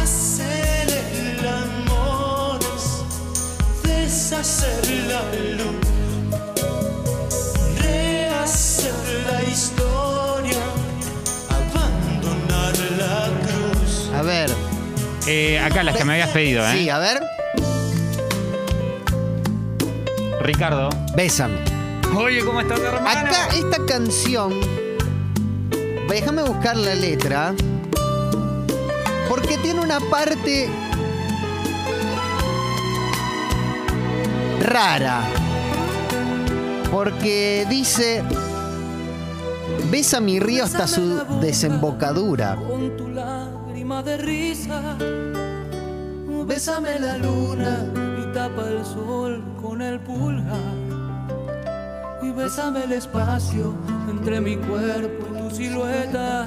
Hacer 0.00 0.88
el 0.90 1.48
amor 1.48 2.58
es 2.76 3.82
deshacer 3.82 5.06
la 5.08 5.22
luz. 5.56 5.86
Rehacer 7.80 8.92
la 9.30 9.42
historia. 9.44 10.62
Abandonar 11.48 12.74
la 12.98 13.30
cruz. 13.46 14.10
A 14.16 14.22
ver. 14.22 14.50
Eh, 15.28 15.60
acá 15.60 15.84
las 15.84 15.96
que 15.96 16.04
me 16.04 16.14
habías 16.14 16.30
pedido, 16.30 16.66
¿eh? 16.66 16.72
Sí, 16.72 16.90
a 16.90 16.98
ver. 16.98 17.31
Ricardo. 20.42 20.88
Bésame. 21.14 21.56
Oye, 22.16 22.44
¿cómo 22.44 22.60
estás, 22.60 22.80
hermano? 22.80 23.08
Acá 23.08 23.48
esta 23.54 23.84
canción. 23.86 24.52
Déjame 26.08 26.42
buscar 26.42 26.76
la 26.76 26.94
letra. 26.94 27.54
Porque 29.28 29.56
tiene 29.58 29.80
una 29.80 30.00
parte 30.00 30.68
rara. 34.60 35.22
Porque 36.90 37.66
dice. 37.70 38.22
Besa 39.90 40.20
mi 40.20 40.40
río 40.40 40.64
hasta 40.64 40.86
su 40.86 41.22
desembocadura. 41.40 42.56
Con 42.56 42.96
tu 42.96 43.08
lágrima 43.08 44.02
de 44.02 44.16
risa. 44.16 44.96
Bésame 46.46 46.98
la 46.98 47.16
luna 47.18 48.11
tapa 48.32 48.68
el 48.68 48.84
sol 48.84 49.42
con 49.60 49.82
el 49.82 50.00
pulgar. 50.00 50.56
Y 52.22 52.30
bésame 52.30 52.84
el 52.84 52.92
espacio 52.92 53.74
entre 54.08 54.40
mi 54.40 54.56
cuerpo 54.56 55.26
y 55.32 55.42
tu 55.42 55.54
silueta 55.54 56.46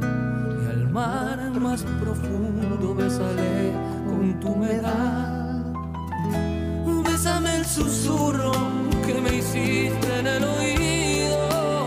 y 0.00 0.70
al 0.70 0.88
mar 0.88 1.38
más 1.60 1.82
profundo 2.00 2.94
bésale 2.94 3.72
con 4.06 4.40
tu 4.40 4.48
humedad. 4.48 5.44
Bésame 7.04 7.56
el 7.56 7.64
susurro 7.64 8.52
que 9.06 9.14
me 9.14 9.36
hiciste 9.36 10.18
en 10.18 10.26
el 10.26 10.44
oído. 10.44 11.86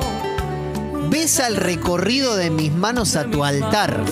Besa 1.10 1.48
el 1.48 1.57
recorrido 1.57 2.36
de 2.38 2.50
mis 2.50 2.72
manos 2.72 3.15
a 3.15 3.25
tu 3.25 3.43
altar. 3.43 4.03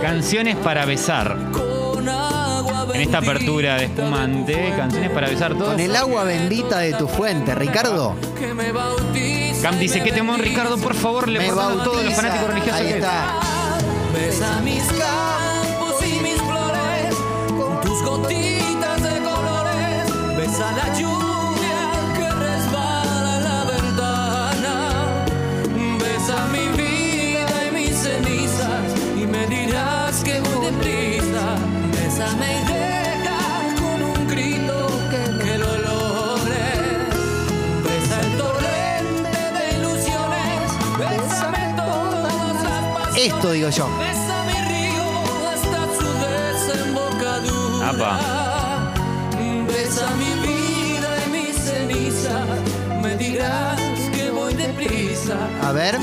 Canciones 0.00 0.56
para 0.56 0.84
besar. 0.84 1.53
En 2.92 3.00
esta 3.00 3.18
apertura 3.18 3.76
de 3.76 3.84
espumante, 3.84 4.72
canciones 4.76 5.10
para 5.10 5.28
besar 5.28 5.54
todos. 5.54 5.72
Con 5.72 5.80
el 5.80 5.94
agua 5.96 6.24
bendita 6.24 6.78
de 6.78 6.92
tu 6.94 7.08
fuente, 7.08 7.54
Ricardo. 7.54 8.14
que 8.38 8.52
me 8.52 8.72
bautiza. 8.72 9.62
Cam 9.62 9.78
dice, 9.78 10.02
¿qué 10.02 10.12
temón, 10.12 10.40
Ricardo? 10.40 10.76
Por 10.78 10.94
favor, 10.94 11.28
le 11.28 11.38
a 11.80 11.84
todos 11.84 12.04
los 12.04 12.14
fanáticos 12.14 12.48
religiosos. 12.48 12.80
Ahí 12.80 12.88
que- 12.88 12.98
está. 12.98 13.40
Esto 43.24 43.52
digo 43.52 43.68
yo. 43.70 43.88
Besa 43.98 44.44
mi 44.46 44.52
río 44.68 45.02
hasta 45.50 45.86
su 45.98 46.08
desembocadura. 46.26 47.88
Apa. 47.90 48.92
Besa 49.66 50.06
mi 50.16 50.46
vida 50.46 51.08
y 51.26 51.30
mi 51.30 51.52
ceniza. 51.52 52.44
Me 53.02 53.16
dirás 53.16 53.80
que 54.14 54.30
voy 54.30 54.54
deprisa. 54.54 55.36
A 55.62 55.72
ver. 55.72 55.96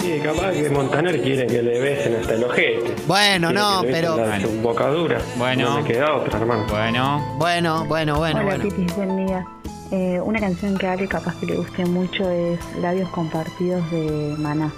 Sí, 0.00 0.20
capaz 0.22 0.52
que 0.52 0.70
Montaner 0.70 1.20
quiere 1.22 1.46
que 1.46 1.62
le 1.62 1.80
besen 1.80 2.16
hasta 2.16 2.34
el 2.34 2.44
ojete. 2.44 2.94
Bueno, 3.06 3.48
Quiere 3.48 3.60
no, 3.60 3.80
que 3.80 3.86
le 3.86 3.92
besen 3.92 4.12
pero. 4.12 4.16
la 4.56 4.62
bocadura. 4.62 5.18
Bueno. 5.36 5.70
No 5.70 5.76
me 5.80 5.84
queda 5.84 6.14
otra, 6.14 6.38
hermano. 6.38 6.66
Bueno, 6.68 7.34
Bueno, 7.38 7.84
bueno, 7.86 8.16
bueno, 8.18 8.40
Hola 8.40 8.44
bueno. 8.56 8.64
Pitis, 8.64 8.94
buen 8.96 9.26
día. 9.26 9.44
Eh, 9.90 10.20
una 10.22 10.38
canción 10.40 10.76
que 10.78 10.86
a 10.86 10.92
Ale 10.92 11.08
capaz 11.08 11.34
que 11.40 11.46
le 11.46 11.56
guste 11.56 11.84
mucho 11.86 12.28
es 12.30 12.58
Labios 12.80 13.08
Compartidos 13.10 13.82
de 13.90 14.34
Maná. 14.38 14.70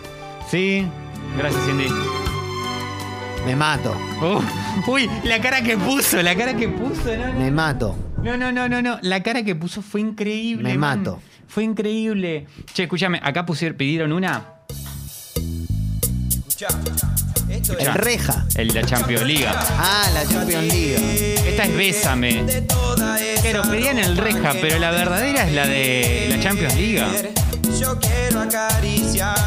sí. 0.49 0.87
Gracias, 1.38 1.64
Cindy. 1.66 1.88
Me 3.45 3.54
mato, 3.54 3.97
Uh, 4.21 4.90
uy, 4.90 5.09
la 5.23 5.40
cara 5.40 5.62
que 5.62 5.76
puso, 5.76 6.21
la 6.21 6.35
cara 6.35 6.56
que 6.56 6.68
puso, 6.68 7.16
no, 7.16 7.33
no. 7.33 7.38
me 7.38 7.50
mato. 7.52 7.95
No, 8.23 8.37
no, 8.37 8.50
no, 8.50 8.68
no, 8.68 8.83
no. 8.83 8.99
La 9.02 9.23
cara 9.23 9.45
que 9.45 9.54
puso 9.54 9.83
fue 9.83 10.00
increíble. 10.00 10.64
Me 10.68 10.76
man. 10.78 10.99
mato. 10.99 11.21
Fue 11.47 11.62
increíble. 11.62 12.47
Che, 12.74 12.85
escúchame, 12.85 13.20
acá 13.22 13.46
pusieron, 13.46 13.77
pidieron 13.77 14.12
una. 14.12 14.42
El 17.79 17.94
reja. 17.94 18.46
El 18.57 18.74
la 18.74 18.83
Champions 18.85 19.22
League. 19.24 19.46
Ah, 19.46 20.11
la 20.12 20.27
Champions 20.27 20.64
League. 20.64 21.35
Esta 21.48 21.64
es 21.64 21.77
Bésame. 21.77 22.44
Pero 23.42 23.62
pedían 23.62 23.98
el 23.98 24.16
Reja, 24.16 24.55
pero 24.61 24.79
la 24.81 24.90
verdadera 24.90 25.46
es 25.46 25.55
la 25.55 25.66
de 25.66 26.27
la 26.31 26.40
Champions 26.40 26.74
League. 26.74 27.33
Yo 27.79 27.96
quiero 28.00 28.40
acariciarte. 28.40 29.45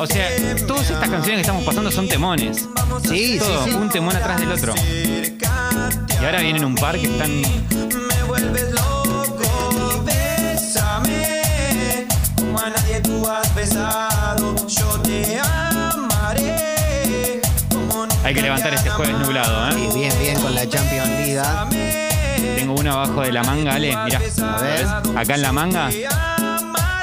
O 0.00 0.06
sea, 0.06 0.28
todas 0.66 0.90
estas 0.90 1.08
canciones 1.10 1.34
que 1.36 1.40
estamos 1.42 1.62
pasando 1.64 1.90
son 1.90 2.08
temones. 2.08 2.66
Sí, 3.06 3.34
sí, 3.34 3.38
Todo, 3.38 3.64
sí. 3.64 3.70
un 3.72 3.88
temón 3.90 4.16
atrás 4.16 4.40
del 4.40 4.50
otro. 4.52 4.74
Y 4.74 6.24
ahora 6.24 6.40
vienen 6.40 6.64
un 6.64 6.74
par 6.74 6.98
que 6.98 7.06
están. 7.06 7.30
Me 7.40 8.22
vuelves 8.26 8.70
loco. 8.72 10.02
Bésame. 10.04 12.06
Como 12.34 12.58
a 12.58 12.70
nadie 12.70 13.00
tú 13.02 13.28
has 13.28 13.54
besado. 13.54 14.54
Yo 14.66 14.86
te 15.02 15.38
amaré. 15.38 17.40
Como 17.70 18.06
Hay 18.24 18.34
que 18.34 18.42
levantar 18.42 18.72
este 18.74 18.88
jueves 18.90 19.16
nublado, 19.18 19.70
Sí, 19.72 19.84
¿eh? 19.84 19.90
bien, 19.94 20.12
bien 20.18 20.40
con 20.40 20.54
la 20.54 20.66
Champions 20.66 21.08
League. 21.10 22.56
Tengo 22.56 22.72
uno 22.74 22.92
abajo 22.92 23.20
de 23.20 23.32
la 23.32 23.44
manga, 23.44 23.74
Ale. 23.74 23.94
Mira, 24.04 24.20
A 24.42 24.60
ver. 24.62 24.86
acá 25.18 25.34
en 25.34 25.42
la 25.42 25.52
manga. 25.52 25.90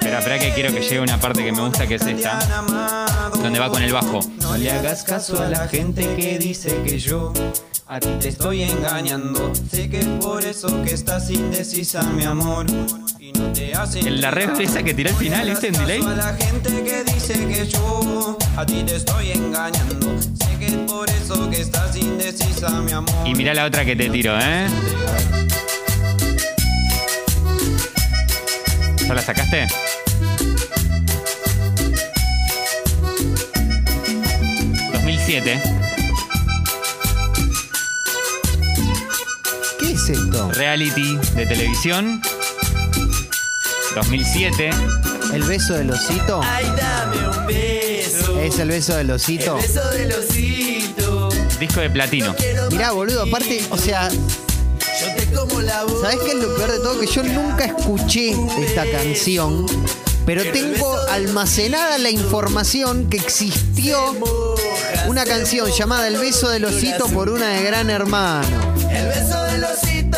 Espera, 0.08 0.20
espera 0.20 0.40
que 0.40 0.54
quiero 0.54 0.74
que 0.74 0.80
llegue 0.80 1.02
una 1.02 1.20
parte 1.20 1.44
que 1.44 1.52
me 1.52 1.60
gusta, 1.60 1.86
que 1.86 1.96
es 1.96 2.02
esta. 2.02 2.40
Donde 3.44 3.60
va 3.60 3.70
con 3.70 3.84
el 3.84 3.92
bajo. 3.92 4.22
No 4.40 4.56
le 4.56 4.72
hagas 4.72 5.04
caso 5.04 5.44
a 5.44 5.50
la 5.50 5.68
gente 5.68 6.16
que 6.16 6.40
dice 6.40 6.82
que 6.86 6.98
yo 6.98 7.34
a 7.88 8.00
ti 8.00 8.08
te 8.22 8.30
estoy 8.30 8.64
engañando. 8.64 9.52
Sé 9.70 9.90
que 9.90 10.00
es 10.00 10.08
por 10.22 10.46
eso 10.46 10.82
que 10.84 10.94
estás 10.94 11.30
indecisa, 11.30 12.04
mi 12.04 12.24
amor. 12.24 12.68
Y 13.20 13.34
no 13.34 13.52
te 13.52 13.74
hacen 13.74 14.08
En 14.08 14.22
la 14.22 14.32
red 14.32 14.58
esa 14.62 14.82
que 14.82 14.94
tiró 14.94 15.10
al 15.10 15.18
final, 15.18 15.50
¿viste? 15.50 15.68
En 15.68 15.74
delay. 15.74 16.02
a 16.02 16.16
la 16.16 16.34
gente 16.36 16.70
que 16.84 17.04
dice 17.04 17.46
que 17.46 17.68
yo 17.68 18.38
a 18.56 18.66
ti 18.66 18.84
te 18.84 18.96
estoy 18.96 19.32
engañando. 19.32 20.16
Sé 20.22 20.58
que 20.58 20.68
es 20.68 20.78
por 20.90 21.10
eso 21.10 21.50
que 21.50 21.60
estás 21.60 21.98
indecisa, 21.98 22.70
mi 22.80 22.94
amor. 22.94 23.28
Y 23.28 23.36
mirá 23.36 23.54
la 23.54 23.66
otra 23.66 23.84
que 23.84 23.98
te 23.98 24.10
tiro, 24.10 24.40
¿eh? 24.40 24.68
¿Ya 29.06 29.14
la 29.14 29.22
sacaste? 29.22 29.68
¿2007? 35.38 35.62
¿Qué 39.80 39.92
es 39.92 40.10
esto? 40.10 40.52
Reality 40.54 41.18
de 41.36 41.46
televisión. 41.46 42.22
2007. 43.96 44.70
¿El 45.34 45.44
beso 45.44 45.74
del 45.74 45.92
osito? 45.92 46.42
Ay, 46.44 46.66
dame 46.78 47.28
un 47.38 47.46
beso. 47.46 48.40
¿Es 48.40 48.60
el 48.60 48.70
beso 48.70 48.96
del 48.96 49.12
osito? 49.12 49.56
Beso 49.58 49.88
del 49.92 50.12
osito. 50.14 51.30
Disco 51.60 51.82
de 51.82 51.90
platino. 51.90 52.36
Mirá, 52.72 52.92
boludo, 52.92 53.24
aparte, 53.24 53.64
o 53.70 53.78
sea, 53.78 54.10
Yo 54.10 55.16
te 55.18 55.26
como 55.32 55.62
la 55.62 55.84
voz. 55.84 56.02
¿sabés 56.02 56.18
qué 56.26 56.32
es 56.32 56.38
lo 56.38 56.56
peor 56.56 56.72
de 56.72 56.80
todo? 56.80 57.00
Que 57.00 57.08
yo 57.08 57.24
nunca 57.24 57.66
escuché 57.66 58.32
esta 58.60 58.90
canción, 58.90 59.66
pero 60.26 60.44
tengo 60.52 60.98
almacenada 61.10 61.98
la 61.98 62.10
información 62.10 63.10
que 63.10 63.18
existió 63.18 64.16
una 65.08 65.24
canción 65.26 65.70
llamada 65.72 66.08
El 66.08 66.18
beso 66.18 66.50
del 66.50 66.66
osito 66.66 67.08
por 67.08 67.30
una 67.30 67.48
de 67.50 67.64
Gran 67.64 67.90
Hermano. 67.90 68.48
El 68.90 69.08
beso 69.08 69.44
del 69.44 69.64
osito. 69.64 70.18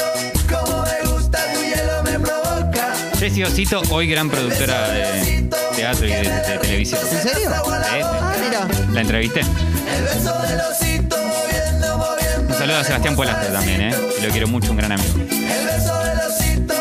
Como 0.50 0.84
me 0.84 1.10
gusta 1.12 1.40
tu 1.54 1.60
hielo 1.62 2.04
me 2.04 2.20
provoca. 2.20 2.94
Jessy 3.20 3.44
Osito, 3.44 3.82
hoy 3.92 4.10
gran 4.10 4.30
productora 4.30 4.90
de 4.90 5.50
teatro 5.76 6.06
y 6.08 6.12
de, 6.12 6.22
de 6.30 6.58
televisión. 6.60 7.02
¿En 7.12 7.22
serio? 7.22 7.50
Sí, 7.52 8.02
Ah, 8.02 8.34
mira. 8.44 8.68
La 8.94 9.02
entrevisté. 9.02 9.42
El 9.42 10.04
beso 10.04 10.40
del 10.42 10.60
osito 10.62 11.18
moviendo, 11.18 11.98
moviendo. 11.98 12.54
Un 12.54 12.58
saludo 12.60 12.78
a 12.78 12.84
Sebastián 12.84 13.16
Polastre 13.16 13.50
también, 13.52 13.82
¿eh? 13.82 13.96
Que 14.20 14.26
Lo 14.28 14.32
quiero 14.32 14.48
mucho, 14.48 14.72
un 14.72 14.78
gran 14.78 14.92
amigo. 14.94 15.14
El 15.20 15.66
beso 15.66 16.04
del 16.04 16.20
osito. 16.20 16.76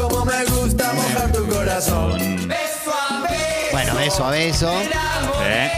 Como 0.00 0.24
me 0.24 0.44
gusta 0.44 0.92
mojar 0.92 1.32
tu 1.32 1.46
corazón. 1.48 2.10
Con- 2.12 2.48
Beso 2.48 2.92
a 2.92 3.22
beso. 3.22 3.72
Bueno, 3.72 3.94
beso 3.96 4.24
a 4.24 4.30
beso. 4.30 4.72
¿eh? 5.44 5.70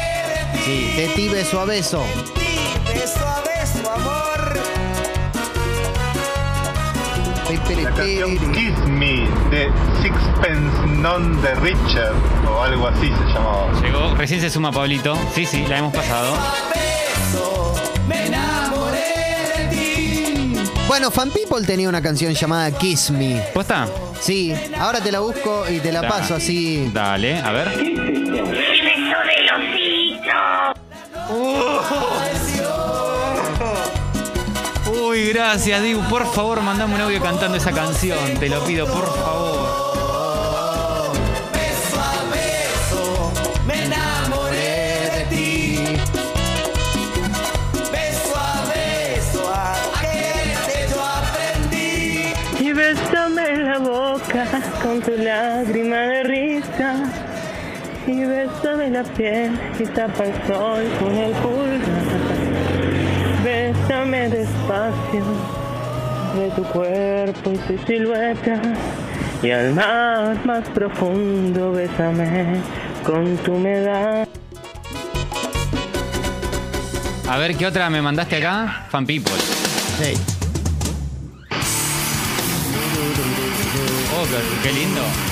Sí, 0.65 0.93
de 0.97 1.09
ti 1.15 1.29
beso 1.29 1.61
a 1.61 1.65
beso. 1.65 2.03
Beso 2.95 3.27
a 3.27 3.41
beso, 3.43 3.91
amor. 3.91 4.59
La 7.83 7.91
canción 7.95 8.37
Kiss 8.53 8.79
Me 8.87 9.27
de 9.51 9.71
Sixpence 10.03 10.87
Non 10.99 11.41
the 11.43 11.55
Richer 11.57 12.13
o 12.49 12.63
algo 12.63 12.87
así 12.89 13.09
se 13.09 13.33
llamaba. 13.35 13.73
Llegó, 13.83 14.15
recién 14.17 14.41
se 14.41 14.51
suma 14.51 14.71
Pablito. 14.71 15.17
Sí, 15.35 15.47
sí, 15.47 15.65
la 15.69 15.79
hemos 15.79 15.93
pasado. 15.95 16.37
Beso. 16.75 17.75
Me 18.07 18.27
enamoré 18.27 18.99
de 19.57 19.67
ti. 19.75 20.55
Bueno, 20.87 21.11
Fan 21.11 21.31
People 21.31 21.67
tenía 21.67 21.89
una 21.89 22.03
canción 22.03 22.33
llamada 22.35 22.71
Kiss 22.73 23.11
Me. 23.11 23.43
¿Posta? 23.55 23.89
Sí, 24.21 24.53
ahora 24.79 25.01
te 25.01 25.11
la 25.11 25.21
busco 25.21 25.65
y 25.69 25.81
te 25.81 25.91
la 25.91 26.03
Da- 26.03 26.09
paso 26.09 26.35
así. 26.37 26.91
Dale, 26.93 27.41
a 27.41 27.51
ver. 27.53 27.69
Gracias, 35.33 35.83
Dibu. 35.83 36.03
Por 36.09 36.27
favor, 36.33 36.61
mandame 36.61 36.95
un 36.95 37.01
audio 37.03 37.21
cantando 37.21 37.57
esa 37.57 37.73
canción. 37.73 38.19
Te 38.39 38.49
lo 38.49 38.63
pido, 38.65 38.87
por 38.87 39.07
favor. 39.07 41.13
Beso 41.53 42.01
a 42.01 42.13
beso. 42.33 43.33
Me 43.67 43.85
enamoré 43.85 45.11
de 45.17 45.25
ti. 45.31 45.79
Beso 47.93 48.35
a 48.37 48.65
beso. 48.75 49.53
A 49.55 49.75
quererte 50.01 50.77
yo 50.91 51.01
aprendí. 51.21 52.33
Y 52.61 52.73
bésame 52.73 53.57
la 53.59 53.79
boca 53.79 54.47
con 54.83 55.01
tu 55.01 55.13
lágrima 55.17 55.97
de 55.97 56.23
risa. 56.25 56.95
y 58.07 58.25
bésame 58.25 58.91
la 58.91 59.03
piel 59.05 59.53
y 59.79 59.85
tapa 59.85 60.25
el 60.25 60.33
sol 60.47 60.85
con 60.99 61.15
el 61.17 61.33
pulgar. 61.43 62.21
Bésame 63.45 64.29
despacio 64.71 65.25
de 66.37 66.51
tu 66.51 66.63
cuerpo 66.65 67.53
y 67.53 67.59
tu 67.59 67.87
silueta. 67.87 68.61
Y 69.43 69.51
al 69.51 69.75
mar 69.75 70.39
más 70.45 70.69
profundo, 70.69 71.73
bésame 71.73 72.61
con 73.05 73.37
tu 73.39 73.55
humedad. 73.55 74.29
A 77.29 77.39
ver, 77.39 77.57
¿qué 77.57 77.67
otra 77.67 77.91
me 77.91 78.03
mandaste 78.03 78.37
acá? 78.37 78.87
Fan 78.91 79.07
People. 79.07 79.33
Sí. 80.01 80.15
Oh, 84.17 84.27
qué 84.63 84.73
lindo. 84.73 85.30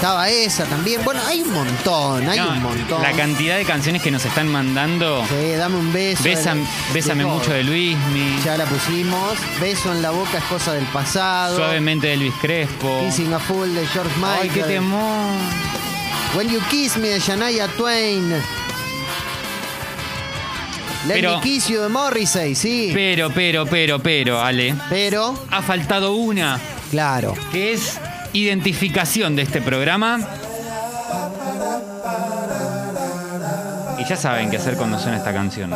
Estaba 0.00 0.30
esa 0.30 0.64
también. 0.64 1.04
Bueno, 1.04 1.20
hay 1.26 1.42
un 1.42 1.52
montón, 1.52 2.26
hay 2.26 2.38
No, 2.38 2.48
un 2.52 2.62
montón. 2.62 3.02
La 3.02 3.12
cantidad 3.12 3.58
de 3.58 3.66
canciones 3.66 4.00
que 4.00 4.10
nos 4.10 4.24
están 4.24 4.48
mandando. 4.48 5.22
Sí, 5.28 5.50
dame 5.58 5.76
un 5.76 5.92
beso. 5.92 6.22
Bésame, 6.24 6.62
De- 6.62 6.68
bésame 6.94 7.22
de 7.24 7.28
mucho 7.30 7.52
de 7.52 7.62
Luismi. 7.64 8.40
Ya 8.42 8.56
la 8.56 8.64
pusimos. 8.64 9.34
Beso 9.60 9.92
en 9.92 10.00
la 10.00 10.10
boca 10.10 10.38
es 10.38 10.44
cosa 10.44 10.72
del 10.72 10.86
pasado. 10.86 11.54
Suavemente 11.58 12.06
de 12.06 12.16
Luis 12.16 12.32
Crespo. 12.40 13.00
Kissing 13.04 13.34
a 13.34 13.38
Fool 13.38 13.74
de 13.74 13.86
George 13.88 14.16
Michael. 14.16 14.38
Ay, 14.40 14.48
qué 14.48 14.62
temor. 14.62 15.34
When 16.34 16.48
You 16.48 16.60
Kiss 16.70 16.96
Me 16.96 17.08
de 17.08 17.20
Shania 17.20 17.68
Twain. 17.68 18.30
Let 21.06 21.14
Pero- 21.14 21.36
Me 21.36 21.42
Kiss 21.42 21.68
You 21.68 21.80
de 21.82 21.88
Morrissey, 21.90 22.54
sí. 22.54 22.90
Pero, 22.94 23.30
pero, 23.30 23.66
pero, 23.66 23.98
pero, 23.98 24.40
Ale. 24.40 24.74
Pero, 24.88 25.34
Ha 25.50 25.60
faltado 25.60 26.12
una, 26.14 26.58
claro. 26.90 27.34
que 27.52 27.72
es 27.74 27.98
identificación 28.32 29.36
de 29.36 29.42
este 29.42 29.60
programa. 29.60 30.20
Y 33.98 34.04
ya 34.04 34.16
saben 34.16 34.50
qué 34.50 34.56
hacer 34.56 34.76
cuando 34.76 34.98
suena 34.98 35.18
esta 35.18 35.32
canción. 35.32 35.70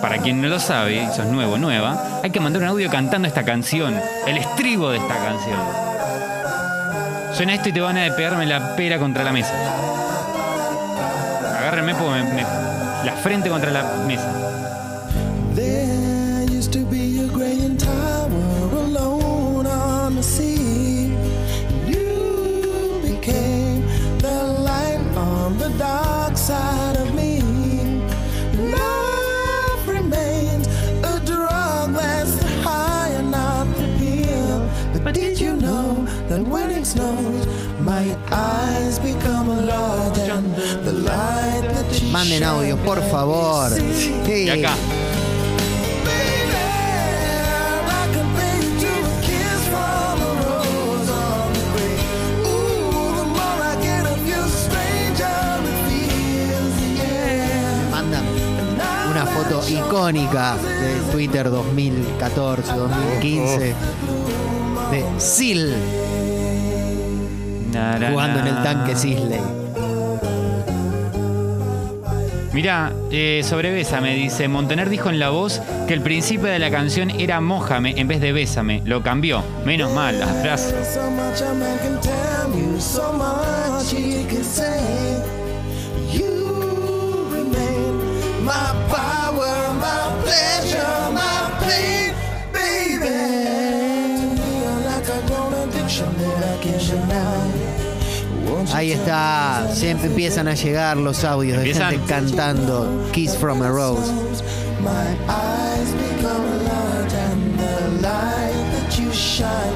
Para 0.00 0.18
quien 0.18 0.40
no 0.40 0.48
lo 0.48 0.60
sabe, 0.60 1.02
y 1.02 1.06
sos 1.14 1.26
nuevo, 1.26 1.56
nueva, 1.58 2.20
hay 2.22 2.30
que 2.30 2.38
mandar 2.40 2.62
un 2.62 2.68
audio 2.68 2.90
cantando 2.90 3.26
esta 3.26 3.42
canción, 3.44 3.98
el 4.26 4.36
estribo 4.36 4.90
de 4.90 4.98
esta 4.98 5.14
canción. 5.16 5.58
Suena 7.34 7.54
esto 7.54 7.70
y 7.70 7.72
te 7.72 7.80
van 7.80 7.98
a 7.98 8.14
pegarme 8.14 8.46
la 8.46 8.76
pera 8.76 8.98
contra 8.98 9.24
la 9.24 9.32
mesa. 9.32 9.52
Agárrenme 11.58 11.94
porque 11.94 12.22
me- 12.22 12.42
la 13.04 13.12
frente 13.22 13.48
contra 13.48 13.70
la 13.70 13.82
mesa. 14.06 14.30
Manden 42.10 42.44
audio, 42.44 42.76
por 42.78 43.02
favor. 43.10 43.70
Sí. 43.70 44.14
Y 44.46 44.48
acá. 44.48 44.74
Mandan 57.90 58.24
una 59.10 59.26
foto 59.26 59.68
icónica 59.68 60.56
de 60.56 61.12
Twitter 61.12 61.50
2014, 61.50 62.72
2015 62.72 63.74
de 64.90 65.04
Sil 65.18 66.03
jugando 68.10 68.40
en 68.40 68.46
el 68.46 68.62
tanque 68.62 68.96
Sisley. 68.96 69.40
Mirá, 72.52 72.92
eh, 73.10 73.42
sobre 73.44 73.72
Bésame, 73.72 74.14
dice, 74.14 74.46
Montaner 74.46 74.88
dijo 74.88 75.10
en 75.10 75.18
la 75.18 75.30
voz 75.30 75.60
que 75.88 75.94
el 75.94 76.00
principio 76.00 76.46
de 76.46 76.60
la 76.60 76.70
canción 76.70 77.10
era 77.10 77.40
Mójame 77.40 77.98
en 77.98 78.06
vez 78.06 78.20
de 78.20 78.32
Bésame. 78.32 78.80
Lo 78.84 79.02
cambió. 79.02 79.42
Menos 79.64 79.92
mal, 79.92 80.14
my 88.44 88.74
power, 88.90 89.72
my 89.80 90.22
pleasure, 90.22 91.10
my 91.12 91.50
pain, 91.60 92.03
Ahí 98.72 98.92
está, 98.92 99.68
siempre 99.72 100.06
empiezan 100.08 100.48
a 100.48 100.54
llegar 100.54 100.96
los 100.96 101.22
audios 101.24 101.58
de 101.58 101.64
¿Empiezan? 101.70 101.90
gente 101.92 102.06
cantando 102.06 103.08
Kiss 103.12 103.36
from 103.36 103.62
a 103.62 103.68
Rose. 103.70 104.10
My 104.80 104.90
eyes 105.28 105.92
become 105.92 106.44
large 106.64 107.14
and 107.14 107.58
the 107.58 108.02
light 108.02 108.72
that 108.72 108.98
you 108.98 109.12
shine 109.12 109.74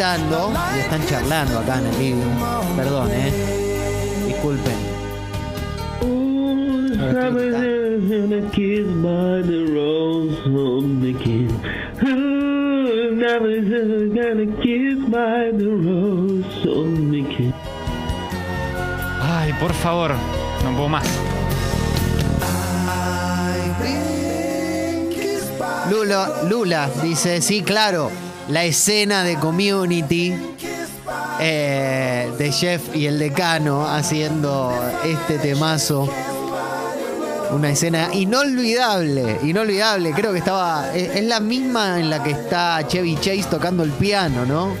gritando 0.00 0.50
y 0.74 0.80
están 0.80 1.06
charlando 1.06 1.58
acá 1.58 1.78
en 1.78 1.86
el 1.86 1.96
vídeo. 1.96 2.24
Perdón, 2.74 3.10
eh. 3.12 3.30
Disculpen. 4.28 4.72
Ay, 19.20 19.52
por 19.60 19.74
favor, 19.74 20.12
no 20.64 20.76
puedo 20.76 20.88
más. 20.88 21.06
Lula, 25.90 26.30
Lula 26.48 26.88
dice, 27.02 27.42
sí, 27.42 27.62
claro, 27.62 28.10
la 28.50 28.64
escena 28.64 29.22
de 29.24 29.36
community 29.36 30.34
eh, 31.40 32.30
de 32.38 32.52
Jeff 32.52 32.94
y 32.94 33.06
el 33.06 33.18
decano 33.18 33.86
haciendo 33.88 34.72
este 35.04 35.38
temazo. 35.38 36.08
Una 37.52 37.70
escena 37.70 38.10
inolvidable, 38.14 39.40
inolvidable. 39.42 40.12
Creo 40.12 40.32
que 40.32 40.38
estaba. 40.38 40.94
Es, 40.94 41.16
es 41.16 41.24
la 41.24 41.40
misma 41.40 41.98
en 41.98 42.08
la 42.08 42.22
que 42.22 42.30
está 42.30 42.86
Chevy 42.86 43.16
Chase 43.16 43.44
tocando 43.50 43.82
el 43.82 43.90
piano, 43.90 44.46
¿no? 44.46 44.74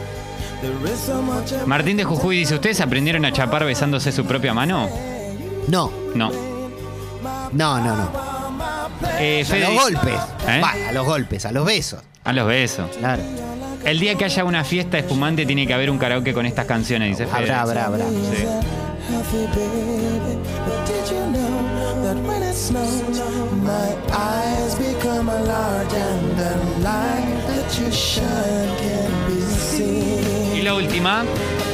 Martín 1.66 1.96
de 1.96 2.04
Jujuy 2.04 2.36
dice, 2.36 2.54
¿ustedes 2.54 2.80
aprendieron 2.80 3.24
a 3.24 3.32
chapar 3.32 3.64
besándose 3.64 4.12
su 4.12 4.24
propia 4.24 4.52
mano? 4.54 4.88
No, 5.68 5.90
No. 6.14 6.30
no, 7.52 7.80
no, 7.80 7.96
no. 7.96 8.10
Eh, 9.18 9.42
A 9.42 9.46
Fede 9.50 9.74
los 9.74 9.82
golpes. 9.82 10.20
¿Eh? 10.46 10.60
Va, 10.62 10.74
a 10.88 10.92
los 10.92 11.06
golpes, 11.06 11.44
a 11.46 11.52
los 11.52 11.64
besos. 11.64 12.00
A 12.24 12.32
los 12.32 12.46
besos. 12.46 12.88
Claro. 12.98 13.22
El 13.84 13.98
día 13.98 14.14
que 14.14 14.24
haya 14.24 14.44
una 14.44 14.64
fiesta 14.64 14.98
espumante 14.98 15.46
tiene 15.46 15.66
que 15.66 15.74
haber 15.74 15.90
un 15.90 15.98
karaoke 15.98 16.32
con 16.32 16.46
estas 16.46 16.66
canciones, 16.66 17.10
dice 17.10 17.26
Fede. 17.26 17.52
Habrá, 17.52 17.62
habrá, 17.62 17.86
habrá. 17.86 18.04
Sí. 18.08 18.46
healthy 19.30 19.46
baby. 19.46 20.20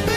But 0.06 0.15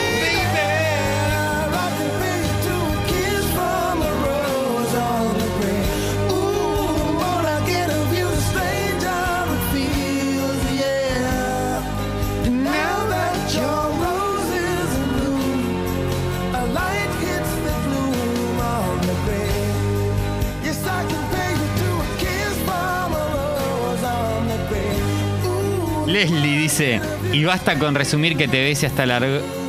Leslie 26.09 26.57
dice, 26.57 27.01
y 27.31 27.43
basta 27.43 27.77
con 27.77 27.95
resumir 27.95 28.35
que 28.35 28.47
te 28.47 28.61
bese 28.63 28.87
hasta 28.87 29.05
la, 29.05 29.21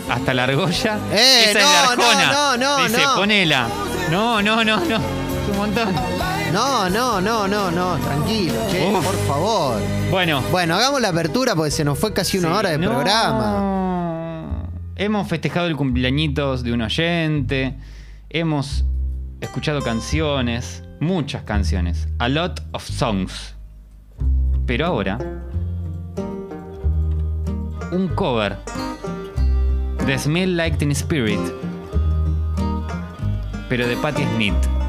hasta 0.09 0.35
la 0.35 0.45
argolla. 0.45 0.99
Eh, 1.13 1.45
Esa 1.51 1.51
es 1.51 1.55
de 1.55 1.63
Arjona. 1.63 2.33
no, 2.33 2.57
no, 2.57 2.79
no, 2.79 2.85
Dice, 2.89 3.03
no. 3.03 3.15
ponela. 3.17 3.69
No, 4.11 4.43
no, 4.43 4.65
no, 4.65 4.77
no. 4.85 4.97
Es 4.97 5.51
un 5.51 5.57
montón. 5.57 5.89
No, 6.53 6.89
no, 6.91 7.21
no, 7.21 7.47
no, 7.47 7.71
no, 7.71 7.97
tranquilo, 7.99 8.55
che, 8.71 8.85
Uf. 8.93 9.05
por 9.05 9.17
favor. 9.27 9.81
Bueno. 10.11 10.43
Bueno, 10.51 10.75
hagamos 10.75 11.01
la 11.01 11.09
apertura 11.11 11.55
porque 11.55 11.71
se 11.71 11.85
nos 11.85 11.97
fue 11.99 12.13
casi 12.13 12.39
una 12.39 12.49
Sí, 12.49 12.55
hora 12.55 12.71
de 12.71 12.79
no. 12.79 12.91
programa. 12.91 14.63
Hemos 14.97 15.29
festejado 15.29 15.67
el 15.69 15.77
cumpleañitos 15.77 16.63
de 16.65 16.73
un 16.73 16.83
oyente. 16.83 17.77
Hemos 18.31 18.85
escuchado 19.41 19.81
canciones. 19.83 20.83
Muchas 21.01 21.43
canciones. 21.45 22.09
A 22.19 22.29
lot 22.29 22.61
of 22.73 22.83
songs. 22.89 23.55
Pero 24.67 24.87
ahora. 24.87 25.19
Un 27.93 28.07
cover. 28.09 28.57
de 30.07 30.17
Smell 30.17 30.57
Like 30.57 30.77
Teen 30.77 30.93
Spirit. 30.93 31.41
Pero 33.69 33.87
de 33.87 33.97
Patti 33.97 34.23
Smith. 34.35 34.80